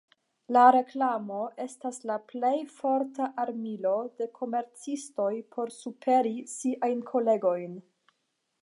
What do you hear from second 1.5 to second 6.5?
estas la plej forta armilo de komercistoj por superi